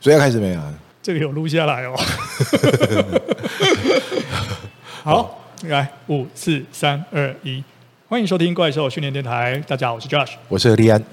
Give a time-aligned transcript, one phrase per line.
[0.00, 0.60] 所以要开始没有？
[1.02, 1.94] 这个有录下来哦。
[5.04, 7.62] 好，来五四三二一，
[8.08, 9.62] 欢迎收听怪兽训练电台。
[9.68, 11.04] 大家好，我是 Josh，我是何立安。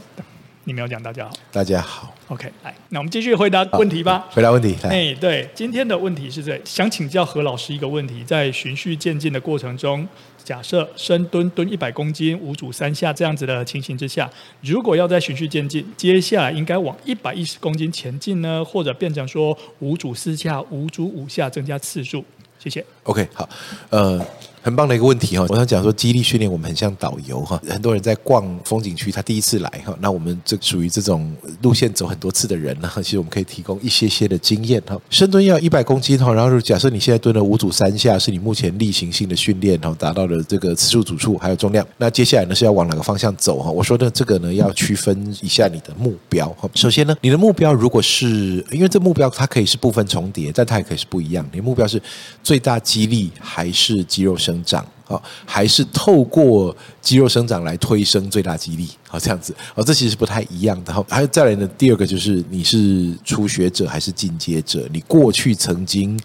[0.63, 2.15] 你没有讲大家好，大家好。
[2.29, 4.25] OK，来，那我们继续回答问题吧。
[4.31, 4.77] 回答问题。
[4.84, 10.07] 哎，对，今天的问题是这，想请教何老师一个问题，在循序渐进的过程中，
[10.48, 14.32] 假设深蹲蹲一百公斤，五组三下这样子的情形之下，
[14.62, 22.23] 如果要在循序渐进，接下来应该往一百一十公斤前进呢，或者变成说五组四下，五组五下，增加次数？
[22.57, 22.85] 谢谢。
[23.04, 23.49] OK，好，
[23.90, 24.26] 呃。
[24.67, 34.99] 很棒的一个问题哈，我想讲说，肌力训练我们很像导游哈，很多人在逛风景区，他第一次来哈，那我们这属于这种路线走很多次的人呢， 其实我们可以提供一些些的经验哈。
[35.09, 43.71] 深蹲要一百公斤哈，然后假设你现在蹲了五组三下，是你目前例行性的训练哈，达到了这个次数组数还有重量，那接下来呢是要往哪个方向走哈？
[43.71, 46.70] 我说的这个呢要区分一下你的目标哈。
[46.76, 51.48] 首先呢，你的目标如果是因为这目标它可以是部分重叠，但它也可以是不一样。
[51.54, 52.02] 你的目标是
[52.43, 54.86] 最大肌力还是肌肉生长？
[55.08, 60.94] 啊，还是透过肌肉生长来推升最大肌力，好，这样子，哦，这其实不太一样的。
[60.94, 64.88] 好，还有再来呢，第二个就是你是初学者还是进阶者？
[64.91, 66.19] 你过去曾经。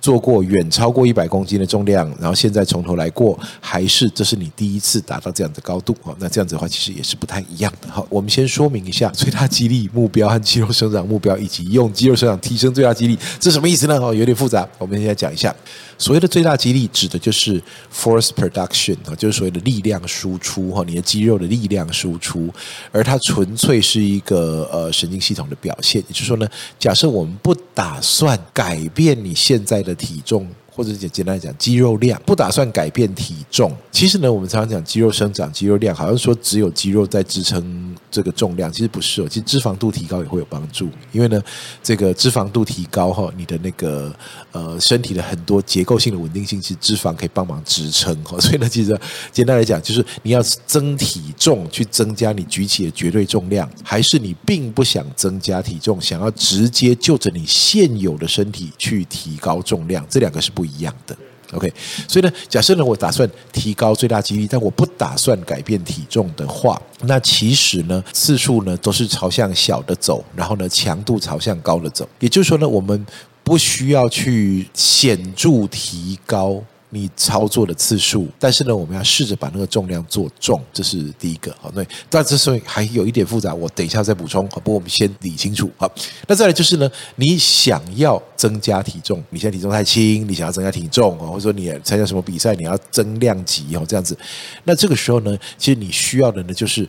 [0.00, 5.96] 做过远超过一百公斤的重量，然后现在从头来过，还是这是你第一次达到这样的高度？
[6.18, 7.90] 那这样子的话，其实也是不太一样的。
[7.90, 13.98] 好，我们先说明一下最大肌力目标和肌肉生长目标，以及用肌肉生长提升最大肌力，这什么意思呢？
[13.98, 14.68] 哦，有点复杂。
[14.76, 15.56] 我们现在讲一下，
[15.96, 17.58] 所谓的最大肌力指的就是
[17.90, 22.48] force production 啊，就是所谓的力量输出哈，你的肌肉的力量输出，出
[22.90, 26.02] 而它纯粹是一个呃神经系统的表现。
[26.08, 33.70] 也就是说呢，假设我们不打算改变你现在的体重，或者简简单来讲，肌肉量不打算改变体重。
[33.92, 39.26] 其实呢，我们常常讲肌肉生长、肌肉量，好像说只有肌肉在支撑这个重量，其实不是哦。
[39.28, 41.42] 其实脂肪度提高也会有帮助，因为呢，
[41.82, 44.14] 这个脂肪度提高哈，你的那个
[44.52, 48.38] 呃身体的很多结构性的稳定性，其实脂肪可以帮忙支撑哈。
[48.40, 48.96] 所以呢，其实
[49.32, 61.16] 简单来讲，就是你要增体重去增加你举起的绝对重量，还是你并不想增加体重，想要直接就着你现有的身体去提高重量，这两个是不一样的。
[61.54, 61.72] OK，
[62.08, 72.08] 所以呢，假设呢，我打算提高最大肌力，但我不打算改变体重的话，那其实呢，次数呢都是朝向小的走，然后呢，强度朝向高的走。
[72.18, 73.06] 也就是说呢，我们
[73.42, 76.62] 不需要去显著提高。
[76.94, 81.54] 你操作的次数，但是呢，我们要试着把那个重量做重，这是第一个。
[81.60, 84.48] 好，那，但这所以还有一点复杂，我等一下再补充。
[84.50, 85.68] 好，不过我们先理清楚。
[85.76, 85.92] 好，
[86.28, 94.16] 那再来就是呢，你想要增加体重，你现在体重太轻，你想要增加体重，或者说你参加什么比赛，你要增量级哦，这样子。
[94.62, 96.88] 那这个时候呢，其实你需要的呢，就是。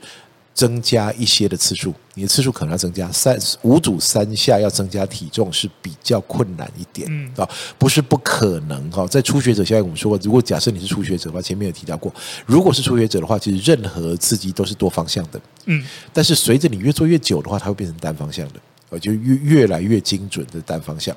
[0.55, 9.05] 增加一些的次数，你的次数可能要增加三五组三下，要增加体重是比较困难一点啊，不是不可能哈。
[9.05, 12.11] 在初学者，现在我们说过，如果假设你是初学者的话，前面有提到过，
[12.45, 15.83] 如果是初学者的话，其实任何刺激都是多方向的，嗯，
[16.13, 18.53] 但是随着你越做越久的话，它会变成单方向的。
[19.00, 21.16] 就越越来越精准的单方向，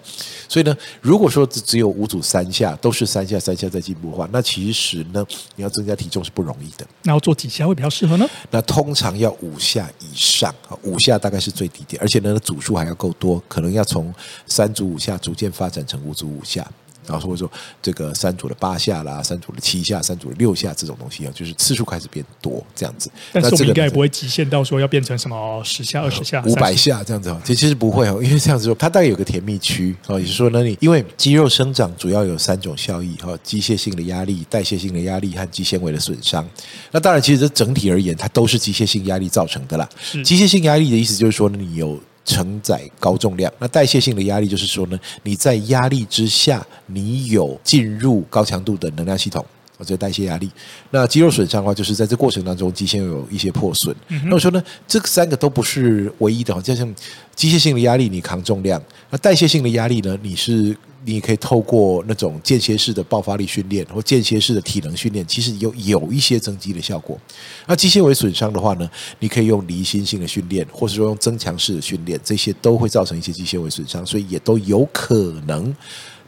[0.48, 5.24] 所以呢，如果说只只有五组三下，都是三下三下在进步的话，那其实呢，
[5.54, 6.86] 你要增加体重是不容易的。
[7.02, 8.28] 那要做几下会比较适合呢？
[8.50, 10.52] 那通常要五下以上，
[10.82, 14.12] 五下大概是最低点，而且呢，组数还要够多，可能要从
[14.46, 16.66] 三组五下逐渐发展成五组五下。
[17.08, 23.10] 然后或者说这个三组的八下啦，三组的七下，三组的六下这种东西啊，就是次数开始变多这样子。
[23.32, 27.40] 但是我们应该也不会极限到说要变成什么十下、二十下、五百下这样子哦。
[27.44, 30.18] 其实不会哦，因为这样子说，它大概有个甜蜜区哦。
[30.18, 36.46] 也就是说呢，你因为肌肉生长主要有三种效益哈：机械性的压力、代谢性的压力和肌纤维的损伤。
[36.90, 39.88] 那当然，其实这整体而言，它都是机械性压力造成的啦。
[40.24, 41.98] 机械性压力的意思就是说呢，你有。
[42.28, 49.42] 承载高重量，那代谢性的压力就是说呢，你在压力之下，你有进入高强度的能量系统，
[49.78, 50.50] 或者代谢压力。
[50.90, 53.96] 那肌肉损伤的话，就是在这过程当中，肌纤维有一些破损。
[54.26, 56.94] 那我说呢，这三个都不是唯一的，就像
[57.38, 60.76] 机械性的压力，你扛重量；那代谢性的压力呢，你是。
[61.04, 67.16] 你可以透过那种间歇式的爆发力训练或间歇式的体能训练，其实有有一些增肌的效果。
[67.66, 68.90] 那肌纤维损伤的话呢，
[69.20, 75.74] 你可以用离心性的训练，或者说用增强式的训练，这些都会造成一些肌纤维损伤，所以也都有可能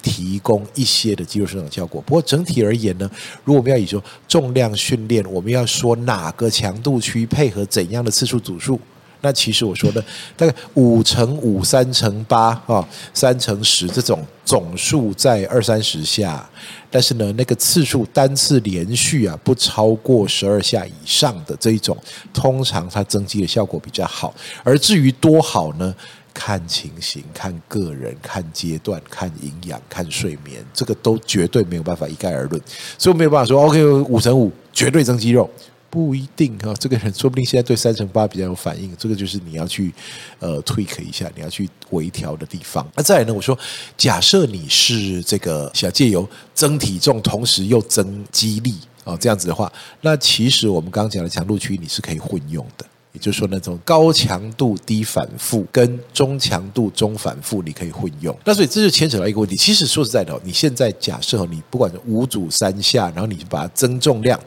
[0.01, 2.01] 提供一些的肌肉生长效果。
[2.07, 3.11] 不过整体而言呢，
[3.45, 8.81] 如果我们要以说重量训练，我们要说哪个强度区配合怎样的次数组数。
[9.21, 10.03] 那其实我说的
[10.37, 16.49] 大概五乘五、三乘八啊、三乘十这种总数在二三十下，
[16.91, 21.97] 但是呢，那个次数单次连续啊不超过十二下以上的这一种，
[22.33, 24.35] 通常它增肌的效果比较好。
[24.65, 25.95] 而至于多好呢？
[26.33, 32.63] 看情形、看个人、看阶段、看营养、看睡眠，这个都绝对没有办法一概而论，
[32.97, 35.51] 所以我没有办法说 OK 五乘五绝对增肌肉。
[35.91, 39.93] 不一定哈，这个人说不定现在对三乘八比较有反应，这个就是你要去
[40.39, 42.89] 呃 tweak 一下，你要去微调的地方。
[42.95, 43.35] 那再来呢？
[43.35, 43.59] 我说，
[43.97, 49.71] 假设你是这个想借由增体重，同时又增肌力哦，这样子的话，
[50.01, 58.37] 那其实我们刚刚讲的强度区你是可以混用的，也就是说那种高强度低反复跟中强度中反复你可以混用。
[58.45, 64.39] 那所以这就牵扯到一个问题，其实说实在的，你现在假设你不管是五组三下，然后你就把它增重量。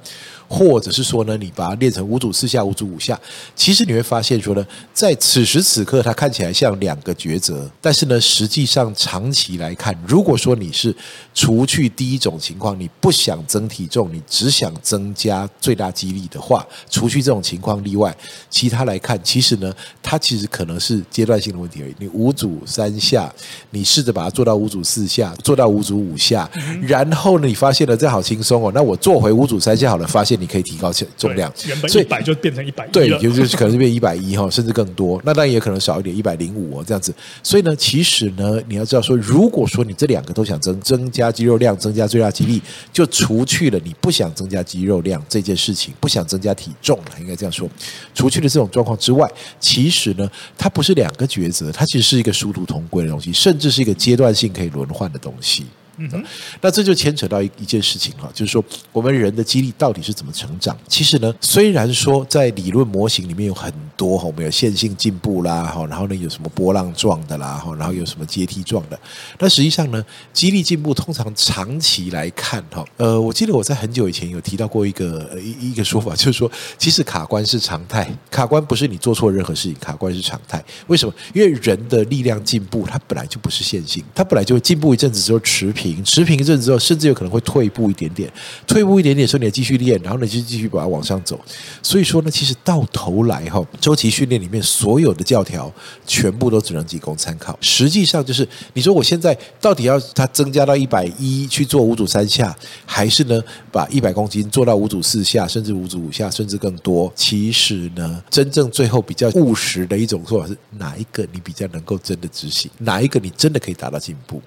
[0.53, 3.19] 或者是说呢，你把它练成五组四下、五组五下，
[3.55, 4.63] 其实你会发现说呢，
[4.93, 10.95] 在此时此刻，它看起来像两个抉择，但是呢，实际上长期来看，如果说你是
[11.33, 18.15] 除去第一种情况，你不想增体重，你只想增加最大肌力的话，除去这种情况例外，
[18.51, 19.73] 其他来看，其实呢，
[20.03, 21.95] 它其实可能是阶段性的问题而已。
[21.97, 23.33] 你五组三下，
[23.71, 26.47] 你试着把它做到五组四下，做到五组五下，
[26.83, 30.42] 然后呢，你发现了这好轻松哦，那我做回五组三下好了，发现。
[30.43, 35.21] 你可以提高重量，原本一百就变成一百一，对，就就是可能变一百一哈，甚至更多。
[35.23, 37.15] 那当然也可能少一点，一百零五哦这样子。
[37.41, 42.61] 所以呢，其实呢，你要知道说，如果说你这两个都想增增加肌肉量，增加最大肌力，
[42.91, 47.69] 就除去了你不想增加肌肉量这件事情，不想增加体重了，应该这样说。
[48.13, 49.25] 除去了这种状况之外，
[49.61, 55.63] 其实呢，它不是两个抉择，它其实是一个殊途同归的东西，甚至是一个阶段性可以轮换的东西。
[55.97, 56.25] 嗯，
[56.61, 60.77] 那这就牵扯到一一件事情哈，就是说我们人的激励到底是怎么成长？
[60.87, 68.99] 其实呢，虽然说在理论模型里面有很多哈，我们有线性进步啦哈，然后呢有什么波浪状的啦哈，然后有什么阶梯状的，
[69.37, 70.03] 但实际上呢，
[70.33, 80.63] 激励进步通常长期来看哈，呃，我记得我在很久以前有提到过一个一一个说法，就是说其实卡关是常态，卡关不是你做错任何事情，卡关是常态。
[80.87, 81.13] 为什么？
[81.33, 86.03] 因为人的力量进步它本来就不是线性，它本来就进步一阵子之后持平。
[86.03, 88.31] 持平一阵子之后，甚至有可能会退步一点点，
[88.67, 91.39] 退步一点点，所以你继续练，然后你就继续把它往上走。
[91.81, 95.69] 所以说呢，其实到头来哈，周期训练里面所有的教条
[96.07, 97.57] 全部都只能仅供参考。
[97.59, 103.43] 实际上就是，你说我现在到底要它增加到一百一去做五组三下，还是呢
[103.73, 107.11] 把一百公斤做到五组四下，甚至五组五下，甚至更多？
[107.13, 112.71] 其实呢，真正最后比较务实的一种做法是哪一个你比较能够真的执行？
[112.77, 114.41] 哪一个你真的可以达到进步？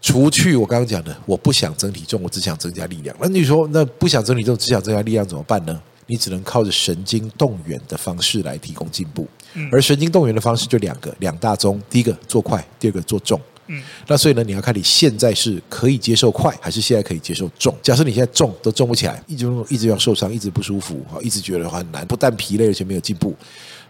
[0.00, 3.14] 除去我刚刚讲的，我不想增体重，我只想增加力量。
[3.20, 5.78] 那你说，那不想增体重，只想增加力量怎么办呢？
[6.08, 9.28] 你只能靠着神经动员的方式来提供进步。
[9.70, 13.40] 而神经动员的方式就两个，两大宗：第一个做快，第二个做重。
[13.68, 17.74] 嗯，那所以呢，你要看你现在是可以接受快，还是现在可以接受重。
[17.82, 23.36] 假设你现在重都重不起来，一直一直要受伤，一直不舒服，一直觉得很难，不但疲累，而且没有进步。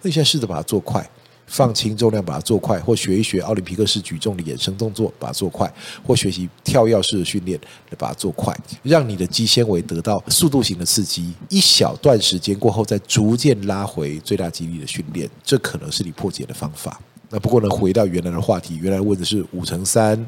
[0.03, 1.09] 那你现在试着把它做快。
[1.49, 5.73] 放轻重量把它做快，或学一学奥林匹克式举重的衍生动作把它做快，
[6.07, 7.59] 或学习跳跃式的训练
[7.91, 17.01] 来把它做快，让你的肌纤维得到速度型的刺激，一小段时间过后再逐渐拉回最大肌力的训练，这可能是你破解的方法。
[17.31, 20.25] 那不过呢，回到原来的话题，原来问的是五乘三。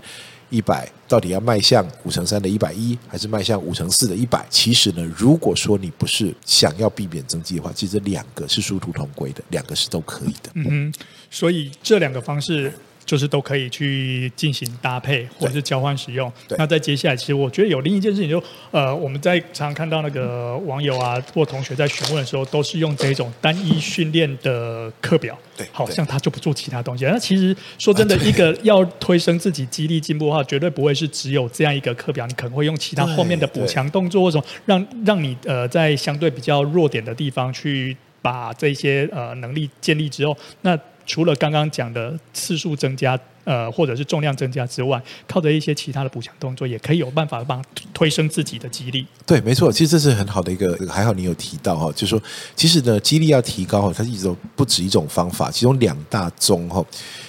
[0.51, 4.45] 一百到底要迈向五乘三的一百一，还是迈向五乘四的一百？
[4.51, 10.51] 其实呢，如果说你不是想要避免增肌的话，其实两个是殊途同归的，两个是都可以的。
[10.55, 10.93] 嗯，
[11.31, 12.73] 所以这两个方式。
[13.11, 16.33] 就是都可以去进行搭配或者是交换使用。
[16.51, 27.05] 那在接下来，其实我觉得有另一件事情就，就呃，我们在常常看到那个网友啊或同学在询问的时候，都是用这种单一训练的课表，对，好像他就不做其他东西。
[27.07, 40.79] 那其实说真的，一个要推升自己激励进步的话，绝对不会是只有这样一个课表，你可能会用其他后面的补强动作或者什么，让让你呃在相对比较弱点的地方去把这些呃能力建立之后，那。
[41.11, 47.61] 除了刚刚讲的次数增加，呃，或者是重量增加之外，靠着一些其他的补强动作，也可以有办法帮
[47.93, 49.05] 推升自己的肌力。
[49.27, 52.23] 对，没错，其实这是很好的一个，还好你有提到哈，就是说，
[52.55, 56.81] 其实呢，肌力要提高，它是一种不止一种方法，其中两大宗哈，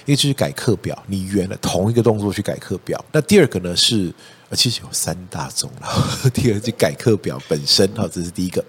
[0.06, 3.04] 一个就是改课表，你原来同一个动作去改课表。
[3.10, 4.14] 那第二个呢是，
[4.52, 6.30] 其实有三大宗了。
[6.32, 8.64] 第二就改课表本身哈，这是第一个，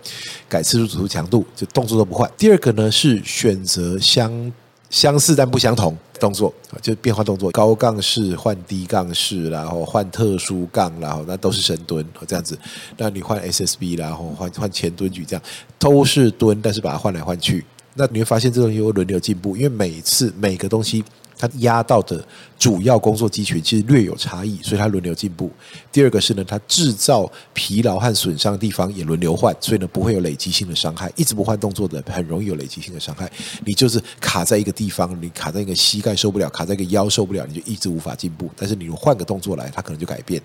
[0.50, 2.28] 改次数、组数、强度，就动作都不换。
[2.36, 4.52] 第二个呢是选择相。
[4.94, 12.56] 相似但不相同动作，就变化动作，高杠式换低杠式，然后换特殊杠，然后那都是深蹲，这样子。
[12.96, 15.44] 那你换 SSB，然后换换前蹲举，这样
[15.80, 21.04] 都是蹲，但是把它换来换去，那你会发现这东西会轮流进步，因为每次每个东西。
[21.44, 22.26] 它压到的
[22.58, 25.52] 主要工作肌群其实略有差异，所以它轮流进步。
[25.92, 31.12] 第二个是呢，它制造疲劳和损伤的地方也轮流换，所以呢不会有累积性的伤害。
[31.18, 33.30] 一直不换动作的，很容易有累积性的伤害。
[33.66, 38.50] 你就是卡在一个地方，你卡在一个膝盖受不了，卡在一个腰受不了，你就一直无法进步。
[38.56, 40.42] 但是你换个动作来，它可能就改变。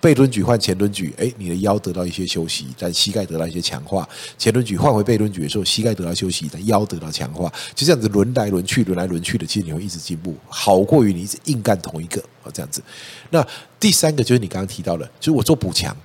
[0.00, 4.08] 背蹲举换前蹲举，哎，你的腰得到一些休息，但膝盖得到一些强化。
[4.38, 7.52] 前蹲举换回背蹲举的时候，膝盖得到休息，但腰得到强化。
[7.74, 12.82] 就这样子轮来轮去，轮来轮去的，其实你会一直进步，好过于你一直硬干同一个哦，这样子。
[13.30, 13.46] 那
[13.80, 15.96] 第三个就是你刚刚提到的，就是我做补强，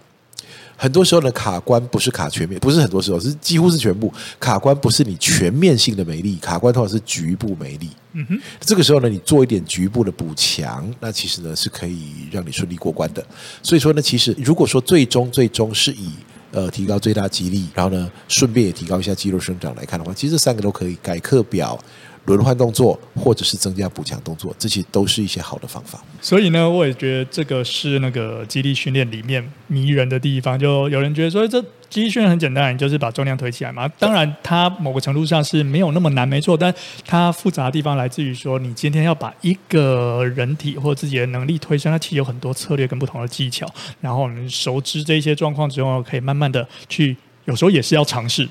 [0.76, 7.90] 很多时候呢卡关不是卡全面，不是很多时候是几乎是全部卡关，不是你全面性的没力，卡关通常是局部没力。
[8.14, 13.26] 嗯哼，这个时候呢，你做一点局部的补强，那其实呢是可以让你顺利过关的。
[13.64, 16.12] 所以说呢，其实如果说最终最终是以
[16.52, 21.80] 呃提高最大肌力，然后呢顺便也提高一下肌肉生长来看的话，其实这三个都可以改课表。
[22.26, 26.02] 轮换动作，或者是增加补强动作，这些都是一些好的方法。
[26.22, 30.58] 所以呢，我也觉得这个是那个肌力训练里面迷人的地方。
[30.58, 33.88] 就有人觉得说，这肌力训练很简单，你就是把重量推起来嘛。
[34.00, 36.56] 当然，它某个程度上是没有那么难，没错。
[36.56, 36.74] 但
[37.06, 43.68] 它复杂的地方来自于说，你今天要把一个人体或自己的能力推升，它其实有很多策略跟不同的技巧。
[44.00, 47.16] 然后我们熟知这些状况之后，可以慢慢的去，
[47.46, 48.48] 有时候也是要尝试。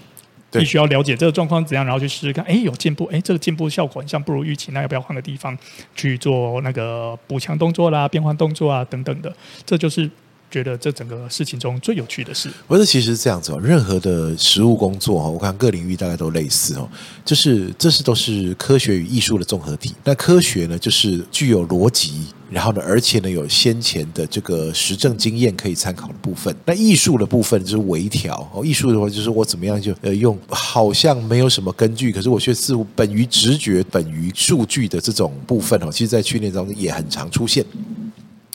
[0.53, 2.45] 必须要了解这个状况怎样，然后去试试看。
[2.45, 5.57] 哎，有进步，哎，这个进步效果很像不如预期，那要不要换个地方
[5.95, 9.35] 去做那个补强动作啦、变换动作啊等等的？
[9.65, 10.11] 这就是。
[10.53, 13.59] 觉得这整个事情中最有趣的事，不是，其实是这样子哦。
[13.59, 16.87] 任何的实务工作哈，我看各领域大概都类似哦。
[17.25, 19.95] 就是这是都是科学与艺术的综合体。
[20.05, 26.55] 那科学呢，就是具有逻辑，然后呢，而且呢有先前的这个实证经验可以参考的部分。
[26.67, 28.63] 那艺术的部分就是微调哦。
[28.63, 37.65] 艺术的话就是我怎么样就呃用好像没有什么根据，可是我却似乎本于直觉、本于数据的这种部分哦，其实在训练当中也很常出现。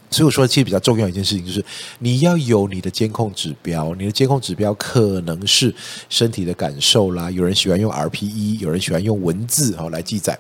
[0.10, 1.64] 所以我说，其实比较重要一件事情就是，
[2.00, 3.94] 你要有你的监控指标。
[3.96, 5.74] 你的监控指标可能是
[6.10, 10.38] 身体的感受啦，有人喜欢用 RPE，有人喜欢用文字哈来记载。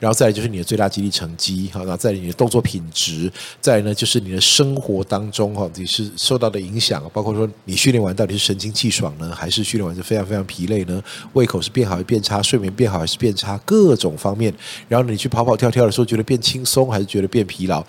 [0.00, 11.02] 然后再来就是你的最大肌力成绩，好，然后再你的动作品质，再呢就是你的生活当中哈，你是受到的影响，包括说你训练完到底是神清气爽呢，还是训练完是非常非常疲累呢？
[11.34, 12.42] 胃口是变好还是变差？
[12.42, 13.56] 睡眠变好还是变差？
[13.64, 14.52] 各种方面。
[14.88, 17.84] 然后你去跑跑跳跳的时候，觉得变轻松还是觉得变疲劳？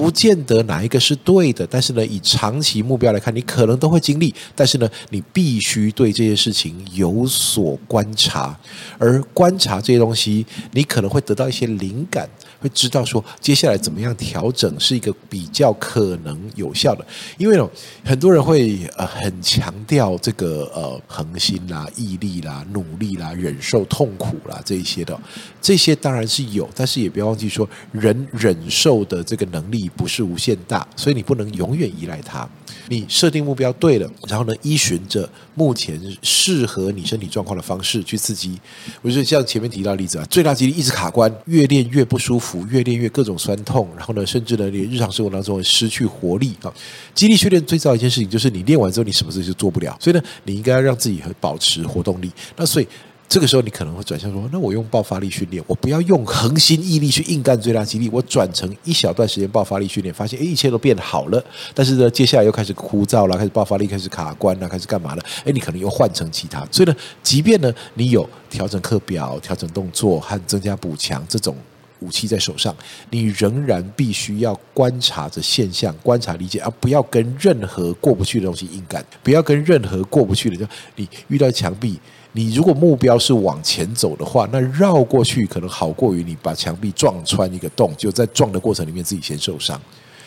[0.00, 4.34] 不见得哪一个是对的，但是呢，以长期目标来看，你可能都会经历。
[4.56, 8.58] 但是呢，你必须对这些事情有所观察，
[8.98, 12.26] 而观察这些东西，你可能会得到一些灵感。
[12.60, 17.04] 会知道说接下来怎么样调整是一个比较可能有效的，
[17.38, 17.68] 因为，
[18.04, 25.18] 很多人会呃很强调这个呃恒心啦、毅力啦、努力啦、忍受痛苦啦这一些的，
[25.60, 32.48] 这些当然是有，但是也不要忘记说人忍受的这个能力不是无限大，所以你不能永远依赖它。
[32.88, 38.58] 你设定目标对了，然后呢，依循着目前适合你身体状况的方式去刺激。
[39.02, 46.72] 我觉得像前面提到例子啊，最大肌力一直卡关，越练越不舒服，越练越各种酸痛，然后呢，甚至呢，你日常生活当中失去活力啊。
[47.14, 52.30] 肌力训练最重要一件事情就是你练完之后，你什么事情就做不了，所以呢，你应该要让自己保持活动力。
[52.56, 52.86] 那所以。
[53.30, 61.40] 这个时候你可能会转向说，那我用爆发力训练，我不要用恒心毅力去硬干最大肌力，我转成一小段时间爆发力训练，发现诶一切都变好了。
[61.72, 65.22] 但是呢，接下来又开始枯燥了，开始爆发力开始卡关了，开始干嘛了？
[65.44, 66.66] 诶，你可能又换成其他。
[66.72, 71.56] 所以呢，即便呢你有调整课表、调整动作和增加补强这种
[72.00, 72.74] 武器在手上，
[73.10, 81.96] 你仍然必须要观察着现象，观察理解，而不要跟任何过不去的东西硬干，不要跟任何过不去的，就你遇到墙壁。
[82.32, 89.80] 你如果目标是往前走的话，那绕过去可能好过于你把墙壁撞穿一个洞，就在撞的过程里面自己先受伤。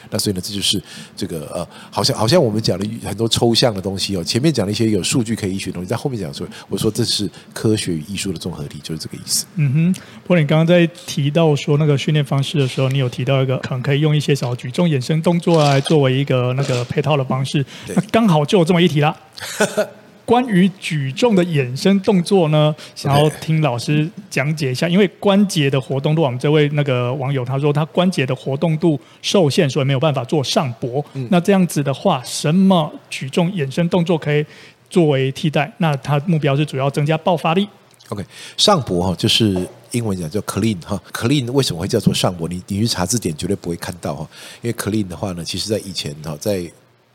[0.09, 0.79] 那所以呢，这就是
[1.15, 4.23] 这个呃，好像好像我们讲了很多抽象的东西哦。
[4.23, 9.45] 前面讲了一些有数据可以依循的东西，在后面讲说，我说这是科学与艺术的综合体，就是这个意思。
[9.55, 19.17] 嗯哼，不过你刚刚在提到说那个训练方式的时候，你有提到一个可能可以用一些小举重衍生动作来作为一个那个配套的方式，那刚好就有这么一题啦。
[20.25, 24.87] 关于举重的衍生动作呢，想要听老师讲解一下。
[24.87, 31.03] 因为关节的活动度，我们这位那个网友他说他关节的活动度受限，所以没有办法做上搏。
[31.13, 34.45] 嗯、那这样子的话，什么举重衍生动作可以
[34.89, 35.69] 作为替代？
[35.79, 37.67] 那他目标是主要增加爆发力。
[38.07, 38.23] OK，
[38.55, 42.47] 上搏哈，就是英文讲叫 clean 哈，clean 为什么会叫做上搏？
[42.47, 44.29] 你你去查字典绝对不会看到哈，
[44.61, 46.71] 因为 clean 的话呢，其实在以前哈在。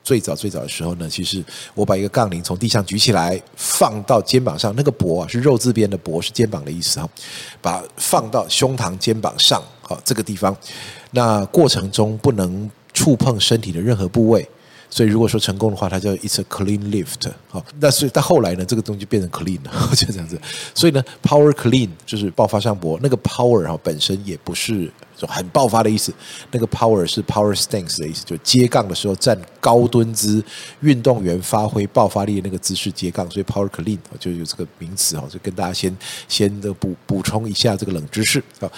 [0.09, 7.07] 最早最早的时候呢，其实我把一个杠铃从地上举起来，放到肩膀上，那个“膊”啊是肉字边的“膊”，是肩膀的意思哈。
[7.61, 10.57] 把放到胸膛、肩膀上，好，这个地方，
[11.11, 14.49] 那过程中不能触碰身体的任何部位。
[14.89, 17.31] 所以如果说成功的话，它叫 It's a clean lift。
[17.49, 20.41] 好，那所以到后来呢，这个东西就变成 clean 了，就这样子。
[20.75, 24.91] 所以呢，power clean 就是爆发上膊，那个 power 哈本身也不是。
[25.19, 26.15] 就很爆发的意思，
[26.53, 30.43] 那个 power 是 power stance 的意思，就接杠的时候站高蹲姿，
[30.81, 35.95] 运动员发挥爆发力的那个姿势接杠，所以 power clean 就有这个名词哈，就跟大家先
[36.29, 38.71] 先的补补充一下这个冷知识啊。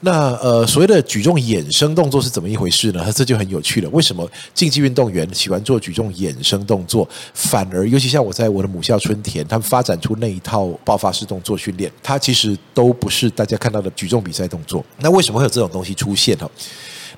[0.00, 3.10] 那呃，所谓的举重衍生动作是怎么一回事呢？
[3.12, 3.88] 这就很有趣了。
[3.88, 14.84] 为什么竞技运动员喜欢做举重衍生动作，反而尤其像我在我的母校春田，他们发展出那一套爆发式动作训练，它其实都不是大家看到的举重比赛动作。
[14.98, 15.85] 那为什么会有这种东西？
[15.94, 16.50] 出现哈，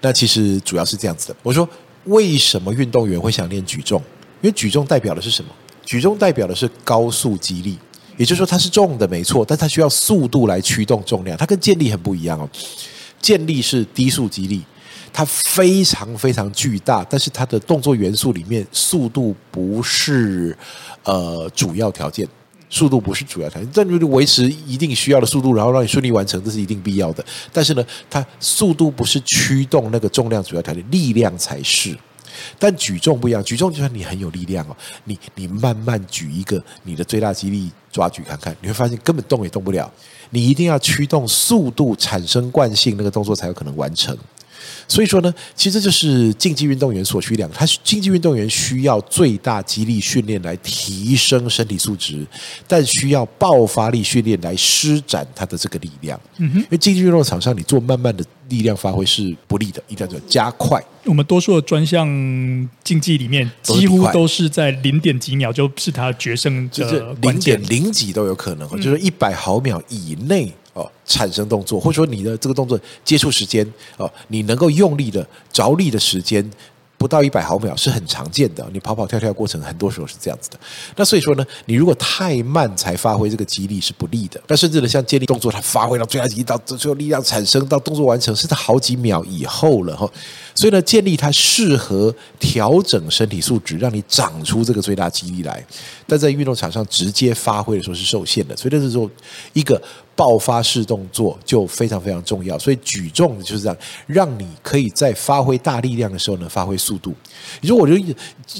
[0.00, 1.36] 那其实主要是这样子的。
[1.42, 1.68] 我说，
[2.04, 4.02] 为什么运动员会想练举重？
[4.40, 5.50] 因为举重代表的是什么？
[5.84, 7.78] 举重代表的是高速肌力，
[8.16, 11.36] 也就是说它是重的没错，但它需要速度来驱动重量。
[11.36, 12.48] 它跟健力很不一样哦。
[13.20, 14.62] 健力是低速肌力，
[15.12, 20.56] 它非常非常巨大，但是它的动作元素里面速度不是
[21.04, 22.28] 呃主要条件。
[22.70, 27.24] 速度不是主要条件，但就是维持一定需要的速度，然后让你顺利完成，这是一定必要的。
[27.52, 31.96] 但是呢，它速度不是驱动那个重量主要条件，力量才是。
[32.58, 39.90] 但举重不一样，举重就算你很有力量哦，你你慢慢举一个，你的最大肌力抓举看看，你会发现根本动也动不了。
[40.30, 44.16] 你一定要驱动速度产生惯性，那个动作才有可能完成。
[44.88, 52.26] 所以说呢，其实这就是竞技运动员所需两个，他竞技运动员需要最大肌力训练来提升身体素质，
[52.66, 56.18] 但需要爆发力训练来施展他的这个力量。
[56.38, 60.82] 嗯哼，因为竞技运动场上你做慢慢的力量发挥是不利的，一定要加快。
[61.04, 62.06] 我们多数的专项
[62.82, 70.52] 竞技里面，几乎都是在零点几秒就是他决胜，就是零点零几都有可能，就是一百毫秒以内。
[70.78, 73.66] 哦，产生动作，或者说你的这个动作接触时间
[73.96, 76.48] 哦，你能够用力的着力的时间
[76.96, 78.68] 不到一百毫秒是很常见的。
[78.72, 80.58] 你跑跑跳跳过程很多时候是这样子的。
[80.94, 84.40] 那所以说呢，你如果太慢才发挥这个肌力是不利的。
[84.46, 90.08] 那甚至呢，像健力动作，它发挥到最大肌力到最后力量产生到动作完成是在好几秒以后了哈。
[90.54, 95.64] 所以呢，建立它适合调整身体素质，让你长出这个最大肌力来。
[96.06, 98.56] 但在运动场上直接发挥的时候是受限的。
[98.56, 99.08] 所以这时候
[99.52, 99.80] 一个。
[100.18, 103.76] 爆发式动作就非常非常重要，所以举重就是这样，
[104.08, 107.14] 让你可以在发挥大力量的时候呢，发挥速度。
[107.60, 107.94] 你说我就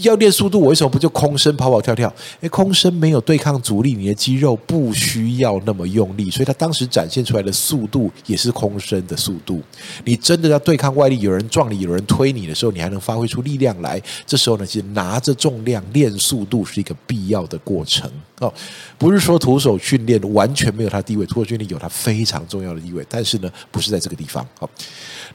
[0.03, 2.15] 要练速度，我为什么不就空身跑跑跳跳？
[2.43, 9.61] 诶，空身没有对抗阻力，你的肌肉不需要那么用力，所以他当时展现出来的速度也是空身的速度。
[10.05, 14.01] 你真的要对抗外力，有人撞你，有人推你的时候，你还能发挥出力量来。
[14.25, 18.09] 这时候呢，其实拿着重量练速度是一个必要的过程
[18.41, 18.53] 哦，
[18.97, 24.47] 不是说徒手训练完全没有它地位，徒手训练有它非常重要的地位，但是呢，不是在这个地方。
[24.59, 24.69] 好，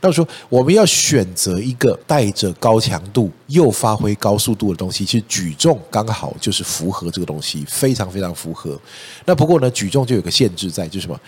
[0.01, 8.79] 那说我们要选择一个带着高强度又发挥高速度的东西，其实举重刚好就是符合这个东西，非常非常符合。
[9.25, 11.19] 那不过呢，举重就有个限制在，就是什么？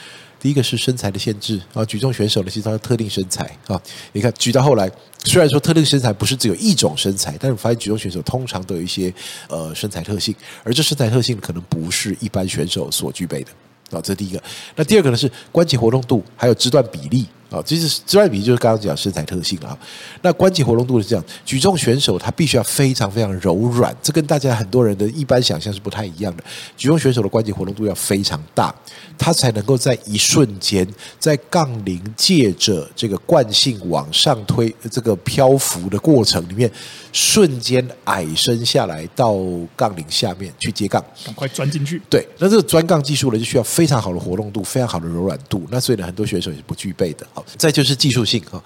[0.45, 3.81] 第一个是身材的限制啊，举重选手呢，其实他的特定身材啊。
[4.11, 4.87] 你看举到后来，
[5.23, 9.11] 虽然说特定身材不是只有一种身材，但是发现举重选手通常都有一些
[9.49, 13.49] 呃身材特性，而这身材特性可能不是一般选手所具备的。
[13.97, 14.43] 啊，这第一个。
[14.75, 17.25] 那第二个呢是关节活动度，还有肢段比例
[17.57, 17.63] 啊。
[17.65, 19.77] 其实之外比就是刚刚讲身材特性啊。
[20.21, 26.43] 那关节活动度是这样，举重选手他必须要非常非常柔软，这跟大家很多人的一般想象是不太一样的。
[26.75, 28.73] 举重选手的关节活动度要非常大，
[29.17, 30.87] 他才能够在一瞬间，
[31.19, 36.69] 在杠铃借着这个惯性往上推这个漂浮的过程里面。
[37.13, 39.37] 瞬间矮身下来到
[39.73, 42.01] 杠铃下面去接杠，赶快钻进去。
[42.09, 45.65] 对，那这个钻杠技术呢，就需要非常好的活动度，非常好的柔软度。
[45.71, 47.25] 那所以呢，很多选手也是不具备的。
[47.33, 48.63] 好，再就是技术性哈。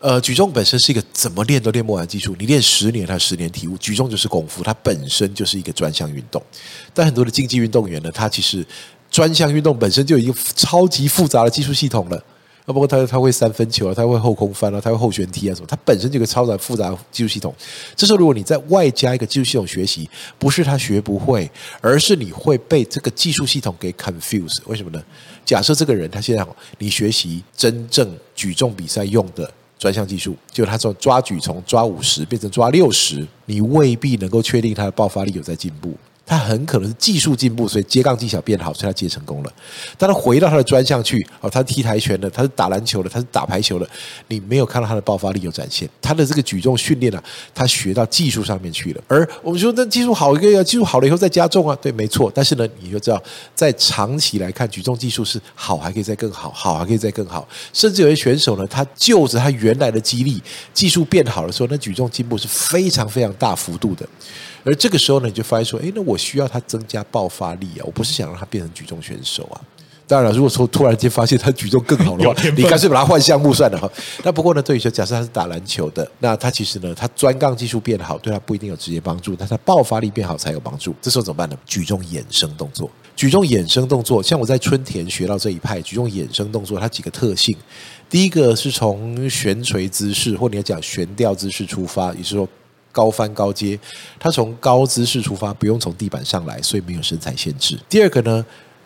[0.00, 3.76] 呃，举重本身是一个怎么练都练不完的技术，你练十年它十年体悟。
[3.78, 6.42] 举重就是功夫，它本身就是一个专项运动。
[6.92, 8.66] 但很多的竞技运动员呢，他其实
[9.10, 12.24] 专项运动本身就有一个超级复杂的技术系统了。
[12.64, 17.52] 那包括他他会三分球啊，他会后空翻啊，他会后旋踢啊什么，他本身就有个超杂复杂的技术系统。
[17.96, 24.58] 这时候如果你在外加一个技术系统学习，不是他学不会，而是你会被这个技术系统给 confuse。
[24.66, 25.02] 为什么呢？
[25.44, 26.46] 假设这个人他现在
[26.78, 35.96] 你学习真正举重比赛用的专项技术，就他从抓举从抓五十变成抓六十，你未必能够确定他的爆发力有在进步。
[36.24, 39.52] 他很可能是技术进步，所以接杠技巧变好，所以他接成功了。
[39.98, 43.88] 当他回到他的专项去，哦，他踢跆拳的，他是打篮球的，他是打排球的，
[44.28, 45.88] 你没有看到他的爆发力有展现。
[46.00, 47.22] 他的这个举重训练啊，
[47.54, 49.02] 他学到技术上面去了。
[49.08, 52.30] 而我们说，那技术好一个要技术好了以后再加重啊，对，没错。
[52.34, 53.22] 但是呢，你就知道，
[53.54, 57.46] 在长期来看，举重技术是好还可以再更好，好还可以再更好。
[57.72, 64.08] 甚至有些选手呢，他就着他原来的肌力，技术变好的时候，那举重进步是非常非常大幅度的。
[64.64, 67.82] 而这个时候呢，你就发现说，诶，那我需要他增加爆发力啊！
[67.84, 69.60] 我不是想让他变成举重选手啊。
[70.06, 73.90] 当然了，如果说突然间发现他举重更好的话，你干脆把他换项目算了哈。
[74.22, 80.94] 那不过呢，对于说假设他是打篮球的，那他其实呢，他专杠技术变好，对他不一定有直接帮助，但他爆发力变好才有帮助。
[81.00, 81.56] 这时候怎么办呢？
[81.64, 87.56] 举重衍生动作，举重衍生动作，像我在春田学到这一派举重衍生动作，它几个特性。
[88.10, 92.46] 第一个是从悬垂姿势，或你要讲悬吊姿势出发，也就是说。
[92.92, 93.78] 高翻高接，
[94.20, 97.76] 它从高姿势出发，不用从地板上来，所以没有身材限制。
[97.88, 98.44] 第二个呢，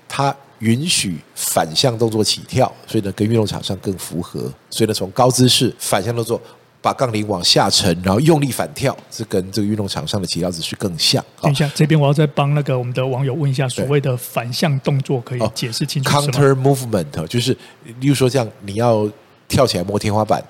[0.08, 4.50] 它允许反向动作起跳，所以呢，跟运动场上更符合。
[4.70, 6.40] 所以呢，从高姿势反向动作，
[6.80, 11.22] 把杠铃往下沉，然后用力反跳，这跟这个运动场上的起跳姿势更像。
[11.42, 17.52] 等一下，这边我要再帮那个我们的网友问一下，所谓的反向动作可以解释清楚，Counter movement 就是，
[18.00, 19.10] 例如说这样，你要
[19.48, 20.42] 跳起来摸天花板，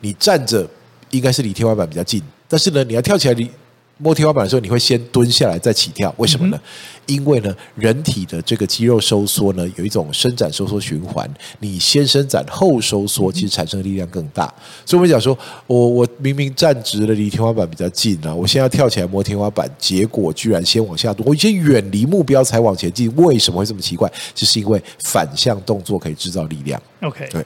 [0.00, 0.66] 你站着
[1.10, 2.22] 应该是离天花板比较近。
[2.50, 3.48] 但是呢，你要跳起来，你
[3.96, 6.58] 摸天花板的时候，你会先蹲下来再起跳，为什么呢？
[7.06, 14.52] 嗯、因为呢，人体的这个肌肉收缩呢，有一种伸展收缩循环，你先伸展后收缩，其实产生的力量更大。
[14.84, 24.10] 所以我们讲说，我我明明站直了，离天花板比较近啊，我现在跳起来摸天花板，结果居然先往下蹲，我先远离目标才往前进，为什么会这么奇怪？
[24.34, 26.82] 就是因为反向动作可以制造力量。
[27.02, 27.44] OK，对。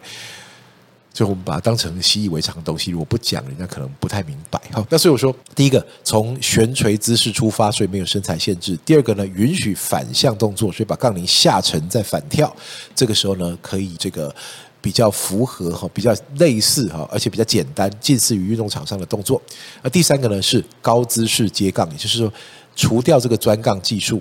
[1.15, 4.61] 所以我们把它当成习以为常的东西，如果不讲，人家可能不太明白。
[4.73, 12.53] 好，那所以我说，第一个从悬垂姿势出发，所以没有身材限制；第二个呢，允许反向动作，所以把杠铃下沉再反跳。
[12.97, 14.35] 这个时候呢，可以这个
[14.81, 19.41] 比较符合哈，比较类似哈，而且比较简单，近似于运动场上的动作。
[19.83, 22.33] 而第三个呢是高姿势接杠，也就是说，
[22.75, 24.21] 除掉这个专杠技术，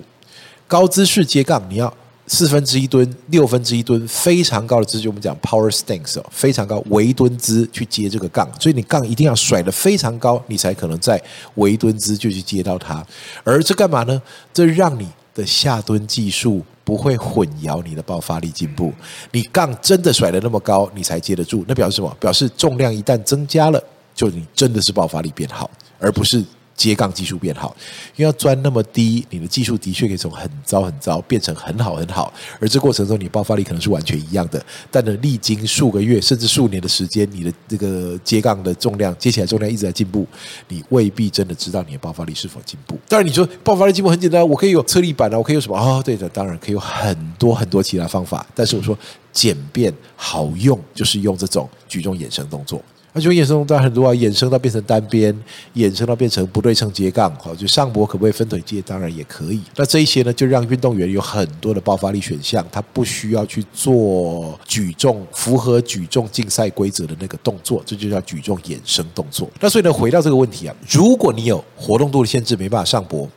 [0.68, 1.92] 高姿势接杠你要。
[2.26, 11.22] 四分之一吨、六分之一吨，非常高的姿势，我们讲 power stance，非常高微蹲姿去接这个杠，所以你杠一定要甩得非常高，你才可能在
[11.56, 13.04] 微蹲姿就去接到它。
[13.42, 14.20] 而这干嘛呢？
[14.52, 18.92] 这让你的下蹲技术不会混淆你的爆发力进步。
[19.32, 22.16] 你杠真的甩得那么高，你才接得住，那表示什么？
[22.18, 23.82] 表示重量一旦增加了，
[24.14, 26.42] 就你真的是爆发力变好，而不是。
[26.76, 27.74] 接杠技术变好，
[28.16, 40.26] 因为要钻那么低，你的技术的确可以从很糟很糟变成很好很好，而这过程中你爆发力可能是完全一样的，但呢，历经数个月甚至数年的时间，你的这个接杠的重量接起来重量一直在进步，
[40.68, 42.98] 你未必真的知道你的爆发力是否进步。
[43.08, 45.78] 当然，你说爆发力进步很简单，我可以有侧立板啊，我可以有什么？
[45.78, 48.98] 哦，对的，当然可以有很多很多其他方法，但是我说
[49.32, 52.82] 简便好用，就是用这种举重衍生动作。
[53.16, 55.32] 那就衍生到很多啊，衍生到变成单边，
[55.76, 58.82] 衍生到变成不对称接杠，好，就上搏可不可以分腿接？
[58.82, 59.60] 当然也可以。
[59.76, 69.48] 那这一些呢，就让运动员有很多的爆发力选项，他不需要去做举重符合举重竞赛规则的那个动作，这就叫举重衍生动作。
[69.60, 73.28] 那所以呢，回到这个问题啊，如果你有活动度的限制，没办法上搏，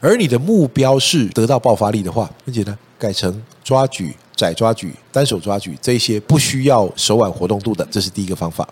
[0.00, 4.14] 而你的目标是得到爆发力的话，很简单，改成抓举。
[4.42, 8.68] 窄抓举、单手抓举这些不需要手腕活动度的，这是第一个方法。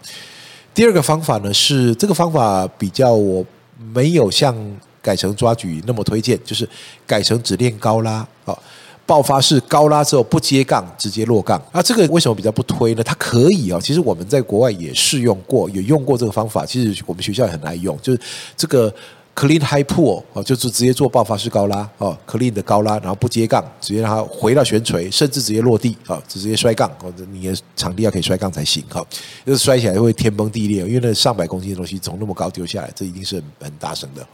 [0.75, 3.47] 第二个方法呢，是这个方法比较我
[3.95, 4.53] 没有像
[5.01, 6.69] 改成抓举那么推荐，就是
[7.07, 8.59] 改成只练高拉啊，
[9.07, 11.57] 爆发式高拉之后不接杠，直接落杠。
[11.71, 13.03] 啊，这个为什么比较不推呢？
[13.05, 16.67] 它可以啊，其实我们在国外也试用过，也用过这个方法。
[16.67, 18.21] 其实我们学校也很爱用，就是
[18.57, 18.93] 这个。
[19.33, 29.03] Clean high pull 哦，就是直接做爆发式高拉哦，Clean 的高拉，然后不接杠，直接让它回到悬垂，甚至直接落地啊，直接摔杠哦，你的场地要可以摔杠才行哈，
[29.47, 34.27] 就是摔起来会天崩地裂，因为那上百公斤的东西从那么高丢下来，这一定是很很大声的。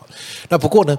[0.49, 0.99] 那不过呢，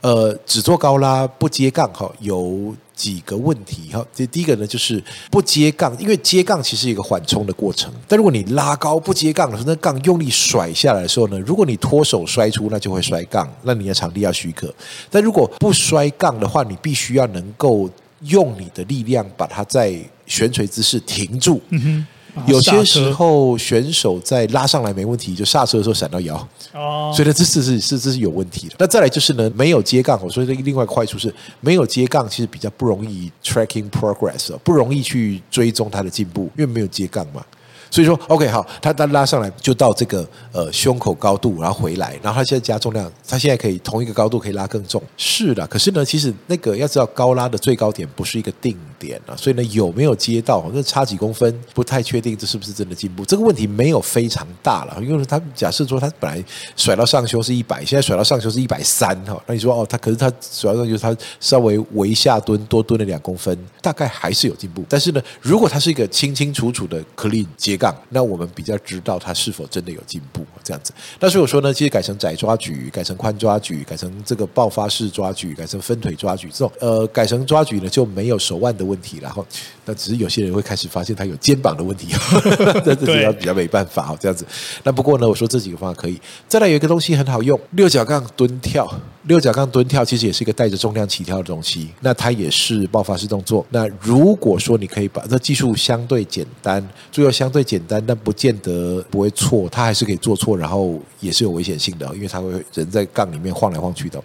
[0.00, 2.74] 呃，只做高拉不接杠哈，有。
[3.00, 7.90] 几个问题哈，这第一个呢就是不接杠，因为接杠其实一个缓冲的过程。
[8.06, 14.70] 但如果你拉高不接杠的时候，那杠用力甩下来的时候呢，如果你脱手摔出，那就会摔杠，那你的场地要许可。
[15.08, 17.88] 但如果不摔杠的话，你必须要能够
[18.24, 21.58] 用你的力量把它在悬垂姿势停住。
[21.70, 22.06] 嗯。
[22.46, 26.36] 有些时候选手在拉上来没问题，就刹车的时候闪到腰，
[26.72, 28.74] 哦，所以呢，这是是是这是有问题的。
[28.78, 37.44] 那再来就是呢，没有接杠，所以这另外坏处是没有接杠，其实比较不容易 tracking progress，不容易去追踪他的进步，因为没有接杠嘛。
[37.90, 45.02] 所以说，OK，好，他他拉上来就到这个呃胸口高度，然后回来，然后他现在加重量，他现在可以同一个高度可以拉更重。
[45.16, 53.24] 是的，可是呢，其实那个要知道高拉的最高点不是一个定点啊，所以呢，有没有接到，那差几公分不太确定，这是不是真的进步？
[53.24, 56.44] 这个问题没有非常大了，因为他假设说他本来
[56.76, 64.84] 甩到上胸是一百，现在甩到上胸是一百三哈，那你说哦，他可是他甩到上胸他稍微微下蹲多蹲了两公分，大概还是有进步。
[64.88, 70.92] 但是呢，如果他是一个清清楚楚的 clean 接杠，那我们比较知道他是否真的有进步这样子。
[71.18, 79.42] 那所以我说呢，其实改成窄抓举，改成宽抓举，改成这个爆发式抓举，改成分腿抓举这种，呃，改成抓举呢就没有手腕的问题了哈。
[79.86, 82.08] 那只是有些人会开始发现他有肩膀的问题，
[82.84, 84.46] 这这比较比较没办法哈这样子。
[84.84, 86.20] 那不过呢，我说这几个方法可以。
[86.46, 88.86] 再来有一个东西很好用，六角杠蹲跳。
[89.30, 93.64] 六角杠蹲跳其实也是一个带着重量起跳的东西，那它也是爆发式动作。
[93.70, 104.20] 那如果说你可以把这技术相对简单，最后相对简单，但不见得不会错，它还是可以做错，然后也是有危险性的，因为它会人在杠里面晃来晃去的。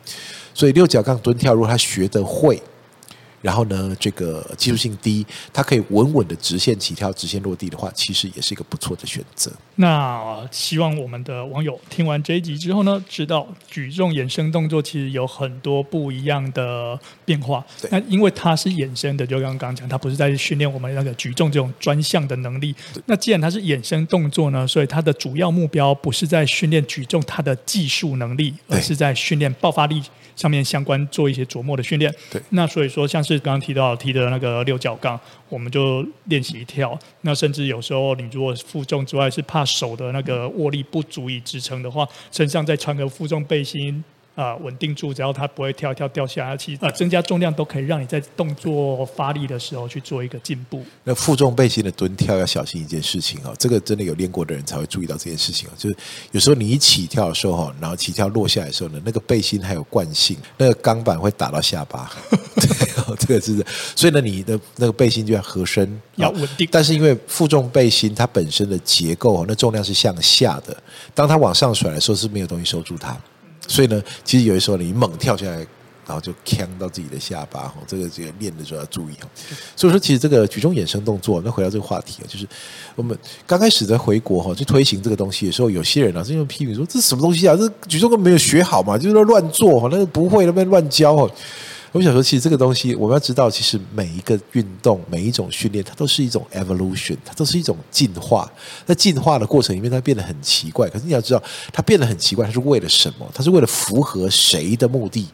[0.55, 2.59] 所以六角杠蹲跳，如果他学得会。
[3.45, 9.51] 然后呢，这个技术性低，它可以稳稳的直线起跳、直线落地的话，其实也是一个不错的选择。
[9.75, 17.63] 那希望我们的网友听完这一集之后呢，知道举重衍生动作其实有很多不一样的变化。
[17.79, 22.73] 对那因为它是衍生的，就刚刚讲，它不是在训练我们那个举重这种专项的能力。
[22.95, 30.01] 对那既然它是衍生动作呢，所以它的主要目标不是在训练举重它的技术能力，而是在训练爆发力。
[30.35, 35.19] 上面相关做一些琢磨的训练，对，那所以说像是刚刚提到踢的那个六角杠，
[35.49, 36.97] 我们就练习跳。
[37.21, 44.03] 那甚至有时候你如果负重之外是怕手的那个握力不足以支撑的话，身上再穿个负重背心。
[44.35, 50.83] 啊，稳定住，只要它不会跳一跳掉下来，其实啊，增加重量都可以让你在动作发力的时候去做一个进步。
[51.05, 55.95] 那负重背心的蹲跳要小心一件事情哦，这个真的有练过的人才会注意到这件事情哦，就是
[56.31, 62.11] 有时候你一起跳的时候哈，然后起跳落下来的时候呢，那个背心还有惯性，那个钢板会打到下巴，
[62.59, 66.67] 对，这个是，所以呢，你的那个背心就要合身，要稳定。
[66.69, 70.75] 但是因为负重背心它本身的结构哦，那重量是向下的，
[71.13, 73.17] 当它往上甩的时候是没有东西收住它。
[73.67, 75.57] 所以呢，其实有的时候你猛跳下来，
[76.07, 79.27] 然后就呛到自己的下巴，哈，这个这个练的时候要注意哈。
[79.75, 82.47] 所以说，其实这个举重衍生动作，那回到这个话题啊，就是
[82.95, 87.55] 我们刚开始在回国哈，就推行这个东西的时候，有些人啊，是用批评说这什么东西啊？
[87.55, 91.29] 这举重都没有学好嘛，就是乱做哈，那个不会那边乱教哈。
[91.95, 98.51] 我想说，其实这个东西我们要知道，其实每一个运动、每一种训练，它都是一种 evolution，它都是一种进化。
[98.85, 100.89] 在进化的过程里面，它变得很奇怪。
[100.89, 103.25] 可是你要知道，它变得很奇怪，它是为了什么？
[103.33, 105.25] 它是为了符合谁的目的？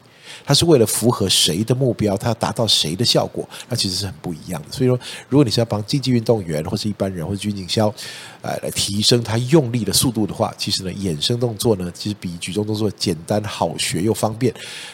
[0.52, 2.18] 它是为了符合谁的目标？
[2.18, 3.48] 它要达到谁的效果？
[3.70, 4.68] 那其实是很不一样的。
[4.70, 7.88] 所以说，如果你是要帮竞技运动员，或是一般人，或者军警消，
[8.42, 14.54] 呃，来提升他用力的速度的话，其实呢，衍生动作呢，其实比举重动作简单、好学又方便。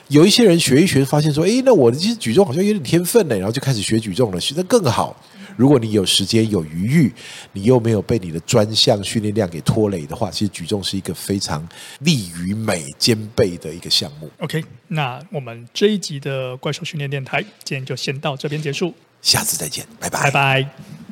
[0.09, 5.15] 有一些人学一学，发现说，诶，那我的其实举重好像有点天分呢，然后就开始学举重了，学得更好。
[5.57, 7.13] 如果你有时间有余裕，
[7.51, 11.67] 你又没有被你的专项训练量给拖累的话，其实举重是一个非常
[11.99, 14.29] 利于美兼备的一个项目。
[14.39, 20.96] OK，那我们这一集的怪兽训练电台，今天就先到这边结束，下次再见，拜拜，拜拜。